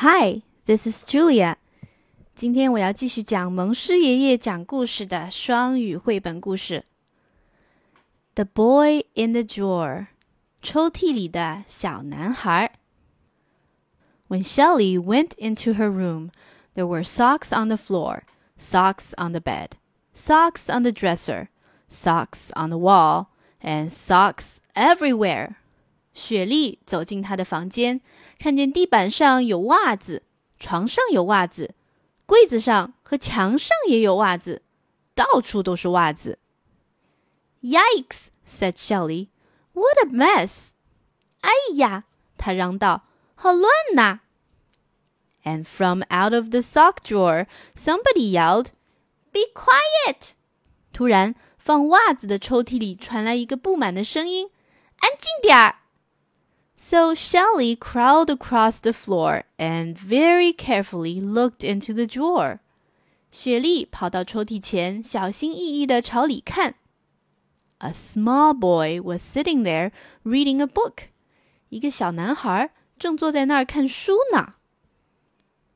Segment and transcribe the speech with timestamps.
[0.00, 1.56] Hi, this is Julia.
[2.34, 6.84] 今天我要继续讲蒙师爷爷讲故事的双语绘本故事。
[8.34, 10.08] The Boy in the Drawer，
[10.60, 12.72] 抽屉里的小男孩。
[14.28, 16.30] When Shelley went into her room,
[16.74, 18.22] there were socks on the floor,
[18.58, 19.70] socks on the bed,
[20.12, 21.48] socks on the dresser,
[21.88, 23.28] socks on the wall,
[23.62, 25.56] and socks everywhere.
[26.13, 28.01] 雪莉走进她的房间，
[28.37, 30.23] 看见地板上有袜子，
[30.59, 31.75] 床上有袜子，
[32.25, 34.61] 柜子上和墙上也有袜子，
[35.15, 36.39] 到处都是袜子。
[37.61, 38.27] Yikes!
[38.45, 39.29] said Shelley.
[39.73, 40.69] What a mess!
[41.41, 42.03] 哎呀，
[42.37, 43.03] 她嚷道，
[43.35, 44.19] 好乱呐
[45.43, 48.67] ！And from out of the sock drawer, somebody yelled,
[49.31, 50.31] "Be quiet!"
[50.93, 54.49] 突然，放袜子的抽屉里传来一个不满的声音
[54.99, 55.77] ：“安静点儿！”
[56.80, 62.58] So Shelley crawled across the floor and very carefully looked into the drawer.
[63.30, 66.74] 雪莉跑到抽屉前，小心翼翼地朝里看。
[67.78, 69.90] A small boy was sitting there
[70.22, 71.08] reading a book.
[71.68, 74.54] 一个小男孩正坐在那儿看书呢。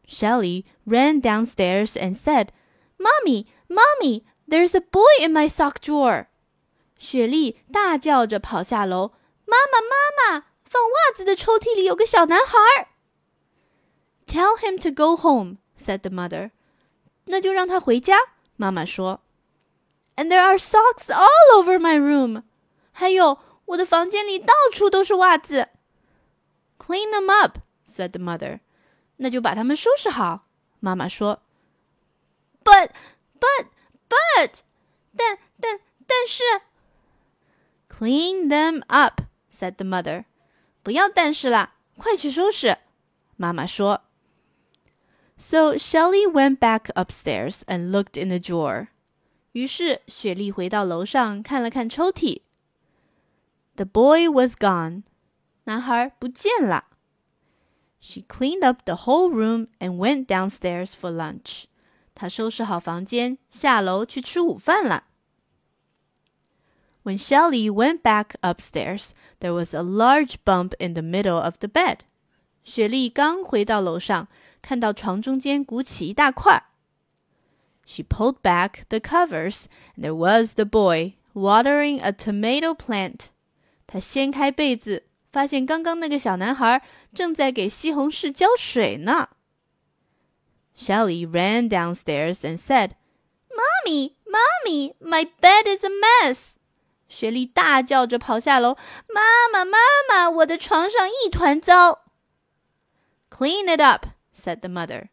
[0.07, 2.49] Shelley ran downstairs and said,
[2.99, 6.27] "Mommy, Mommy, there's a boy in my sock drawer."
[6.99, 9.13] 雪莉大叫着跑下楼，
[9.47, 10.45] 妈妈，妈妈！
[10.65, 12.89] 放袜子的抽屉里有个小男孩。
[14.27, 16.51] Tell him to go home," said the mother.
[17.27, 18.19] 那就让他回家。
[18.57, 19.21] 妈妈说。
[20.17, 22.43] And there are socks all over my room.
[22.93, 25.69] 还有，我的房间里到处都是袜子。
[26.79, 28.61] Clean them up," said the mother.
[29.17, 30.47] 那就把它们收拾好。
[30.81, 31.43] 妈妈说。
[32.63, 32.91] But,
[33.39, 33.67] but,
[34.09, 34.61] but，
[35.17, 36.45] 但但但是。
[37.89, 40.25] Clean them up," said the mother.
[40.85, 42.79] 不要但是啦，快去收拾。
[43.37, 44.03] 妈妈说。
[45.37, 48.89] So Shelley went back upstairs and looked in the drawer.
[49.53, 52.43] 于是雪莉回到楼上看了看抽屉。
[53.77, 55.05] The boy was gone.
[55.65, 56.85] 男孩不见了。
[58.01, 61.65] She cleaned up the whole room and went downstairs for lunch.
[62.15, 65.05] 她收拾好房间，下楼去吃午饭了。
[67.06, 71.68] when Shelley went back upstairs, there was a large bump in the middle of the
[71.68, 72.00] bed.
[72.64, 74.28] 雪莉刚回到楼上，
[74.64, 76.66] 看到床中间鼓起一大块。
[77.86, 83.28] She pulled back the covers, and there was the boy watering a tomato plant.
[83.86, 86.82] 她掀开被子，发现刚刚那个小男孩
[87.14, 89.30] 正在给西红柿浇水呢。
[90.76, 92.94] Shelley ran downstairs and said,
[93.52, 96.56] "Mommy, mommy, my bed is a mess."
[97.09, 98.77] 雪莉大叫着跑下楼：“
[99.09, 99.79] 妈妈，妈
[100.09, 102.05] 妈，我的床上一团糟。”
[103.31, 105.09] Clean it up," said the mother.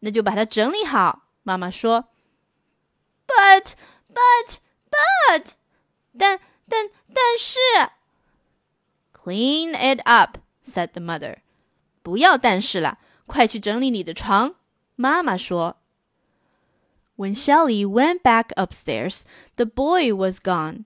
[0.00, 1.28] 那就把它整理好。
[1.42, 2.08] 妈妈说。
[3.26, 3.72] But,
[4.12, 4.58] but,
[4.90, 5.52] but，
[6.16, 7.58] 但但但是。
[9.12, 11.38] Clean it up," said the mother.
[12.02, 14.54] 不要但是了，快去整理你的床。
[14.94, 15.78] 妈妈说。
[17.16, 19.22] When Shelley went back upstairs,
[19.56, 20.84] the boy was gone.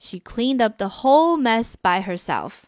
[0.00, 2.62] She cleaned up the whole mess by herself.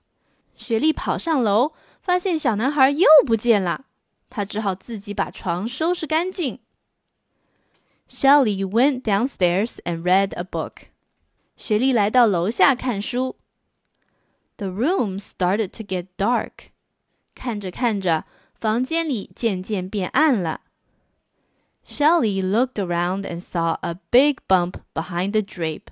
[0.54, 1.72] 雪莉跑上楼，
[2.02, 3.86] 发现小男孩又不见了，
[4.28, 6.60] 她只好自己把床收拾干净。
[8.08, 10.88] Shelley went downstairs and read a book.
[11.56, 13.36] 雪莉来到楼下看书。
[14.58, 16.68] The room started to get dark.
[17.34, 18.26] 看着看着，
[18.60, 20.60] 房间里渐渐变暗了。
[21.86, 25.86] Shelley looked around and saw a big bump behind the drape.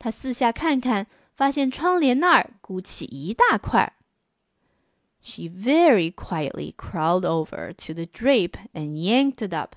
[0.00, 3.94] 他四下看看，发现窗帘那儿鼓起一大块。
[5.20, 9.74] She very quietly crawled over to the drape and yanked it up.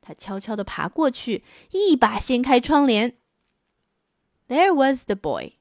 [0.00, 3.16] 她悄悄地爬过去，一把掀开窗帘。
[4.46, 5.54] There was the boy，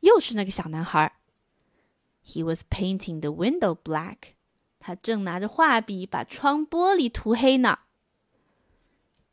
[0.00, 1.14] 又是那个小男孩。
[2.24, 4.34] He was painting the window black。
[4.78, 7.80] 他正拿着画笔把窗玻璃涂黑呢。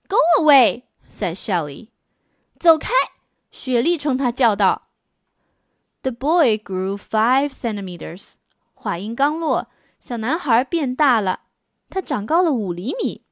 [0.07, 1.89] Go away，said Shelley。
[2.59, 2.89] 走开。
[3.50, 4.88] 雪莉冲他叫道
[6.02, 8.35] ：“The boy grew five centimeters。”
[8.75, 9.69] 话音刚落，
[9.99, 11.41] 小男孩变大了，
[11.88, 13.25] 他长高了五厘米。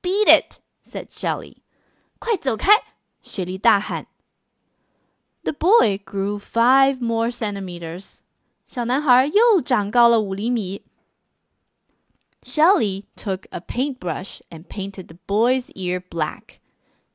[0.00, 1.58] “Beat it!” said Shelley。
[2.18, 2.70] 快走开！
[3.20, 4.06] 雪莉大喊。
[5.42, 8.18] The boy grew five more centimeters。
[8.66, 10.86] 小男孩又长高了五厘米。
[12.42, 16.61] Shelley took a paintbrush and painted the boy's ear black.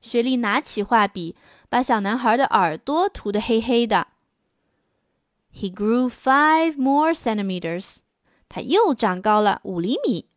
[0.07, 1.37] 雪莉拿起画笔，
[1.69, 4.09] 把小男孩的耳朵涂得黑黑的。
[5.55, 7.99] He grew five more centimeters.
[8.49, 10.29] 它又长高了五厘米。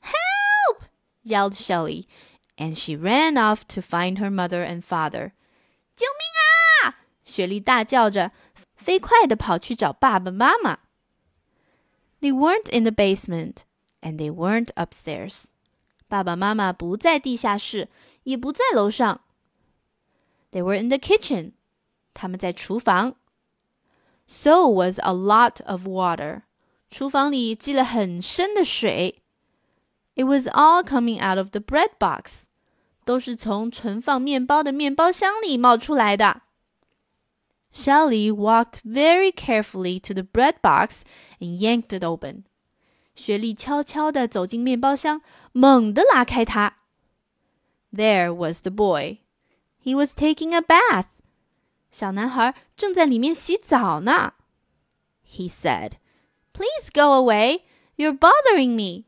[0.00, 0.84] Help!
[1.24, 2.06] yelled Shelley,
[2.56, 5.32] and she ran off to find her mother and father.
[5.94, 6.94] 救命啊！
[7.24, 8.32] 雪莉大叫着，
[8.76, 10.78] 飞快地跑去找爸爸妈妈。
[12.20, 13.58] They weren't in the basement,
[14.00, 15.46] and they weren't upstairs.
[16.13, 17.89] 爸爸妈妈不在地下室，
[18.21, 19.21] 也不在楼上。
[20.51, 21.53] They were in the kitchen.
[22.13, 23.15] 他们在厨房。
[24.27, 26.43] So was a lot of water.
[26.91, 29.23] 厨房里积了很深的水。
[30.13, 32.43] It was all coming out of the bread box.
[33.05, 36.43] 都是从存放面包的面包箱里冒出来的。
[37.73, 41.01] Shelley walked very carefully to the bread box
[41.39, 42.43] and yanked it open.
[43.15, 45.21] 雪莉悄悄地走进面包箱，
[45.51, 46.77] 猛地拉开它。
[47.91, 49.19] There was the boy.
[49.83, 51.07] He was taking a bath.
[51.91, 54.33] 小男孩正在里面洗澡呢。
[55.29, 55.93] He said,
[56.53, 57.61] "Please go away.
[57.95, 59.05] You're bothering me."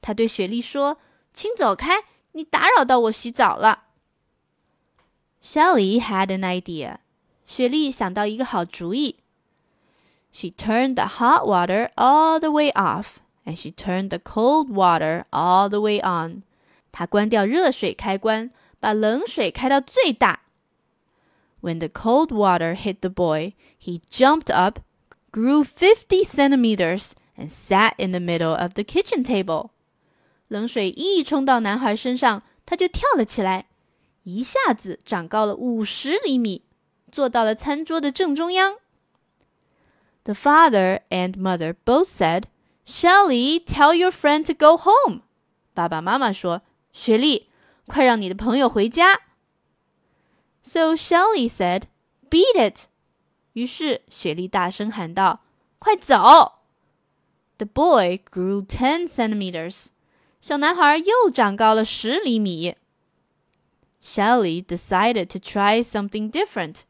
[0.00, 0.98] 他对雪莉说
[1.34, 3.84] ：“请走开，你打扰到我洗澡了。”
[5.44, 6.98] Shelley had an idea.
[7.46, 9.20] 雪莉想到一个好主意。
[10.32, 15.69] She turned the hot water all the way off and she turned the cold water all
[15.69, 16.43] the way on.
[16.91, 20.41] 她关掉热水开关，把冷水开到最大。
[21.61, 24.79] When the cold water hit the boy, he jumped up,
[25.31, 29.69] grew fifty centimeters, and sat in the middle of the kitchen table.
[30.47, 33.65] 冷水一冲到男孩身上，他就跳了起来，
[34.23, 36.63] 一下子长高了五十厘米。
[37.11, 38.75] 坐到了餐桌的正中央。
[40.25, 42.43] The father and mother both said,
[42.86, 45.22] Shelley, tell your friend to go home。
[45.72, 47.48] 爸爸妈妈说：“雪莉，
[47.86, 49.22] 快让你的朋友回家。”
[50.62, 51.84] So Shelley said,
[52.30, 52.86] "Beat it!"
[53.54, 55.40] 于是雪莉大声喊道
[55.78, 56.14] ：“快走！”
[57.58, 59.86] The boy grew ten centimeters.
[60.40, 62.76] 小男孩又长高了十厘米。
[64.02, 66.80] Shelly decided to try something different.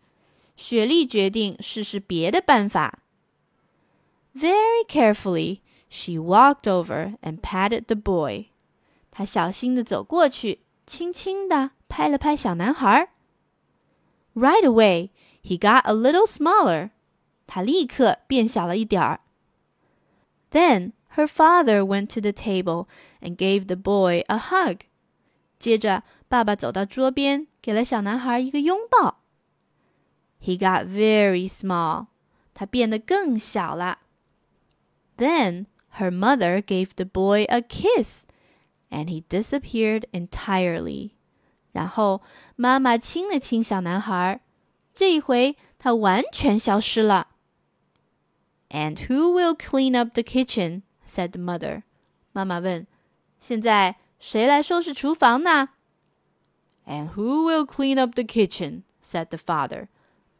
[0.56, 2.98] 雪莉决定试试别的办法。
[4.34, 5.60] Very carefully.
[5.93, 8.47] she walked over and patted the boy.
[9.11, 13.09] 她小心地走过去，轻轻地拍了拍小男孩。
[14.33, 15.09] Right away,
[15.43, 16.91] he got a little smaller.
[17.47, 19.21] 他立刻变小了一点儿。
[20.51, 22.87] Then her father went to the table
[23.21, 24.81] and gave the boy a hug.
[25.57, 29.19] 接着，爸爸走到桌边，给了小男孩一个拥抱。
[30.41, 32.07] he got very small.
[32.53, 33.99] 他变得更小了。
[35.17, 35.65] Then
[35.99, 38.25] her mother gave the boy a kiss,
[38.89, 41.11] and he disappeared entirely.
[41.71, 42.21] 然后
[42.55, 44.39] 妈妈亲了亲小男孩，
[44.93, 47.27] 这一回他完全消失了。
[48.69, 50.83] And who will clean up the kitchen?
[51.07, 51.83] said the mother.
[52.31, 52.85] 妈妈问：“
[53.39, 55.69] 现在谁来收拾厨房呢？”
[56.85, 58.83] And who will clean up the kitchen?
[59.03, 59.87] said the father.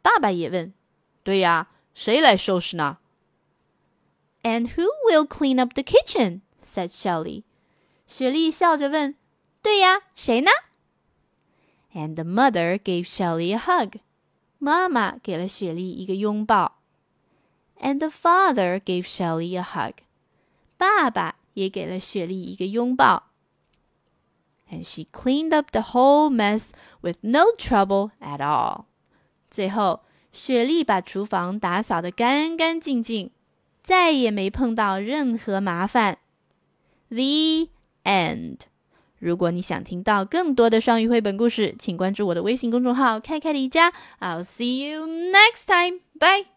[0.02, 0.72] 爸爸也问：“
[1.22, 2.98] 对呀，谁来收拾呢
[4.45, 6.41] And who will clean up the kitchen?
[6.63, 7.45] said Shelley.
[8.05, 9.15] 雪莉笑着问
[9.63, 10.51] ：“对呀，谁呢？”
[11.95, 14.01] And the mother gave Shelley a hug.
[14.59, 16.79] 妈妈给了雪莉一个拥抱。
[17.81, 19.95] And the father gave Shelley a hug.
[20.77, 23.31] 爸爸也给了雪莉一个拥抱。
[24.69, 26.69] And she cleaned up the whole mess
[27.01, 28.85] with no trouble at all.
[29.49, 33.31] 最后，雪莉把厨房打扫得干干净净，
[33.85, 36.17] 再也没碰到任何麻烦。
[37.09, 37.69] The
[38.03, 38.57] end。
[39.19, 43.93] 如果你想听到更多的双语绘本故事，请关注我的微信公众号“开开离家”。
[44.19, 45.99] I'll see you next time.
[46.19, 46.54] Bye.